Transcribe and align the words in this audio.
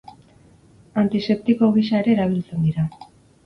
Antiseptiko 1.03 1.71
gisa 1.77 2.03
ere 2.03 2.15
erabiltzen 2.17 2.69
dira. 2.69 2.91